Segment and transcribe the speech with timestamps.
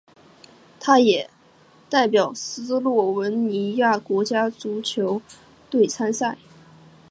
[0.79, 1.29] 他也
[1.87, 5.21] 代表斯洛文尼亚国家足球
[5.69, 6.39] 队参赛。